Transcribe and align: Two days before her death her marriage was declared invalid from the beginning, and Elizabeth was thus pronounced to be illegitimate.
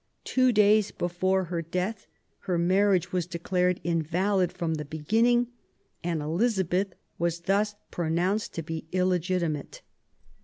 Two 0.23 0.51
days 0.51 0.89
before 0.89 1.43
her 1.43 1.61
death 1.61 2.07
her 2.39 2.57
marriage 2.57 3.11
was 3.11 3.27
declared 3.27 3.79
invalid 3.83 4.51
from 4.51 4.73
the 4.73 4.83
beginning, 4.83 5.49
and 6.03 6.23
Elizabeth 6.23 6.95
was 7.19 7.41
thus 7.41 7.75
pronounced 7.91 8.51
to 8.55 8.63
be 8.63 8.87
illegitimate. 8.93 9.83